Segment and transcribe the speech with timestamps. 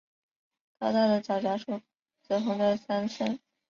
[0.79, 1.79] 高大的皂荚树，
[2.23, 3.37] 紫红的桑葚